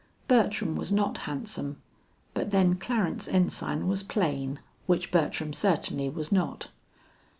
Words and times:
Bertram 0.27 0.75
was 0.75 0.91
not 0.91 1.19
handsome, 1.29 1.79
but 2.33 2.49
then 2.49 2.73
Clarence 2.73 3.27
Ensign 3.27 3.87
was 3.87 4.01
plain, 4.01 4.59
which 4.87 5.11
Bertram 5.11 5.53
certainly 5.53 6.09
was 6.09 6.31
not. 6.31 6.69